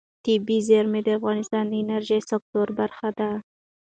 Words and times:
طبیعي 0.25 0.59
زیرمې 0.67 1.01
د 1.03 1.09
افغانستان 1.19 1.63
د 1.67 1.73
انرژۍ 1.81 2.21
سکتور 2.31 2.67
برخه 2.79 3.09
ده. 3.19 3.29